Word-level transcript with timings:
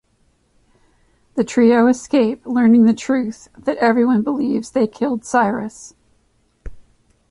The 1.35 1.43
trio 1.43 1.85
escape, 1.85 2.43
learning 2.47 2.85
the 2.85 2.93
truth-that 2.95 3.77
everyone 3.77 4.23
believes 4.23 4.71
they 4.71 4.87
killed 4.87 5.23
Cyrus. 5.23 5.93